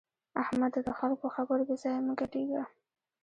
احمده! 0.43 0.79
د 0.87 0.89
خلګو 0.97 1.21
په 1.23 1.29
خبرو 1.35 1.67
بې 1.67 1.75
ځایه 1.81 2.01
مه 2.07 2.13
ګډېږه. 2.19 2.63